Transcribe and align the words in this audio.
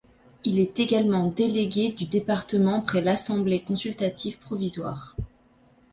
Il 0.43 0.57
est 0.57 0.79
également 0.79 1.27
délégué 1.27 1.91
du 1.91 2.05
département 2.05 2.81
près 2.81 3.01
l'Assemblée 3.03 3.61
consultative 3.61 4.39
provisoire. 4.39 5.15